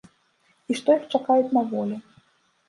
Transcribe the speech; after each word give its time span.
І 0.73 0.77
што 0.79 0.95
іх 1.01 1.05
чакаюць 1.17 1.53
на 1.59 1.63
волі. 1.75 2.01